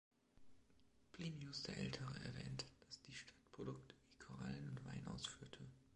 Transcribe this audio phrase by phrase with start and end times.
[1.11, 5.59] Plinius der Ältere erwähnt, dass die Stadt Produkte wie Korallen und Wein ausführte.